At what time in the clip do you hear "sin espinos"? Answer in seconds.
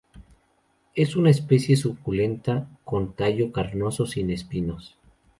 4.07-4.97